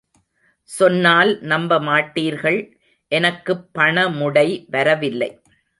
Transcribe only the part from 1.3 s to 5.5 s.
நம்பமாட்டீர்கள், எனக்குப் பணமுடை வரவில்லை.